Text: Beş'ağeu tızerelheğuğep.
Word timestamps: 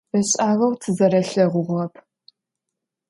Beş'ağeu 0.13 0.69
tızerelheğuğep. 0.81 1.93